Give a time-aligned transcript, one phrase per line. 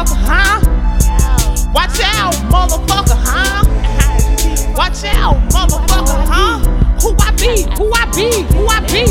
[0.00, 1.72] motherfucker, huh?
[1.74, 3.64] Watch out, motherfucker, huh?
[4.74, 6.58] Watch out, motherfucker, huh?
[7.02, 7.64] Who I be?
[7.76, 8.42] Who I be?
[8.54, 9.04] Who I be?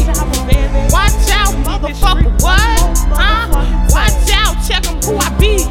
[0.91, 2.97] Watch out, motherfucker, what?
[3.13, 3.47] Huh?
[3.89, 5.61] Watch out, check em who I be.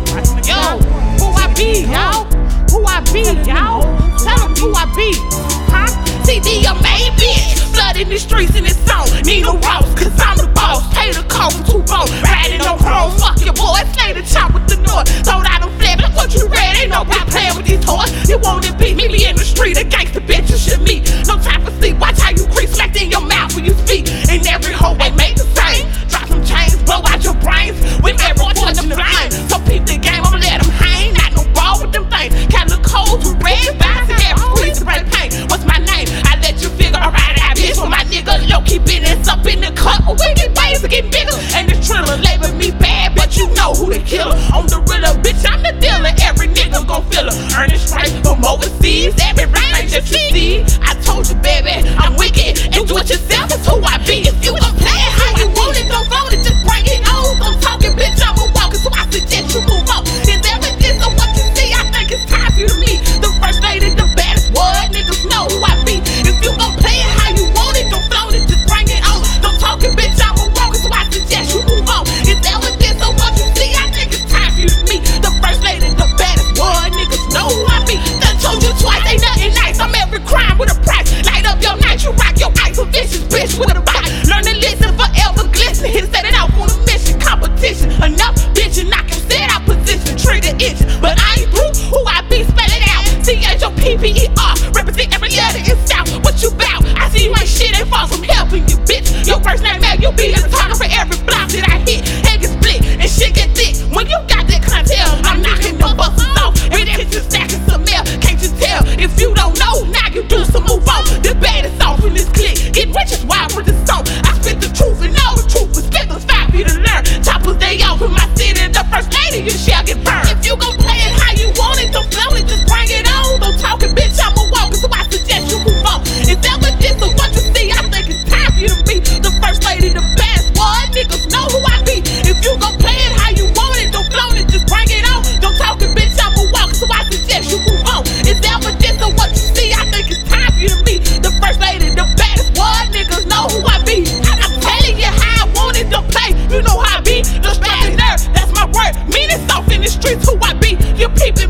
[0.46, 0.78] Yo,
[1.18, 2.24] who I be, yo?
[2.70, 3.82] Who I be, yo?
[4.22, 5.14] Tell them who I be,
[5.70, 5.88] huh?
[6.22, 7.72] TD, a main bitch.
[7.72, 9.22] Blood in the streets and it's on.
[9.22, 10.37] Nina Ross, cause I'm
[19.08, 20.97] In the street, a gangster bitch, you should me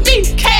[0.05, 0.58] me.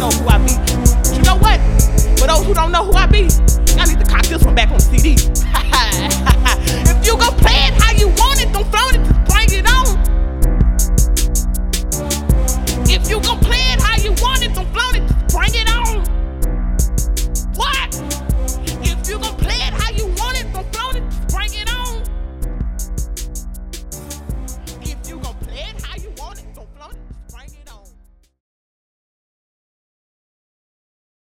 [0.00, 0.56] know who I be.
[0.56, 1.60] But you know what?
[2.18, 3.28] For those who don't know who I be,
[3.78, 5.16] I need to cop this one back on the CD.